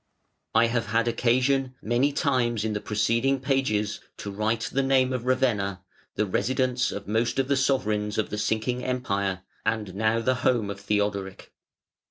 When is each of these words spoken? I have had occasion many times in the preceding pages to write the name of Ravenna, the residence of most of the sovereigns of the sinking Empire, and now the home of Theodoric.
I 0.55 0.65
have 0.65 0.87
had 0.87 1.07
occasion 1.07 1.75
many 1.79 2.11
times 2.11 2.65
in 2.65 2.73
the 2.73 2.81
preceding 2.81 3.39
pages 3.39 3.99
to 4.17 4.31
write 4.31 4.61
the 4.61 4.81
name 4.81 5.13
of 5.13 5.27
Ravenna, 5.27 5.83
the 6.15 6.25
residence 6.25 6.91
of 6.91 7.07
most 7.07 7.37
of 7.37 7.47
the 7.47 7.55
sovereigns 7.55 8.17
of 8.17 8.31
the 8.31 8.39
sinking 8.39 8.83
Empire, 8.83 9.41
and 9.63 9.93
now 9.93 10.19
the 10.19 10.33
home 10.41 10.71
of 10.71 10.79
Theodoric. 10.79 11.53